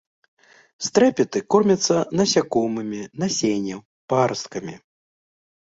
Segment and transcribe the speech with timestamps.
[0.87, 3.79] Стрэпеты кормяцца насякомымі, насеннем,
[4.15, 4.75] парасткамі.